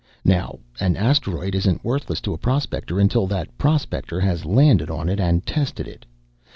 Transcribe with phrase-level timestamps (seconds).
[0.25, 5.19] Now, an asteroid isn't worthless to a prospector until that prospector has landed on it
[5.19, 6.07] and tested it.